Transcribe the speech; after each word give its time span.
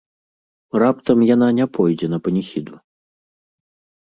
Раптам 0.83 1.17
яна 1.35 1.49
не 1.59 1.67
пойдзе 1.75 2.07
на 2.15 2.19
паніхіду? 2.29 2.73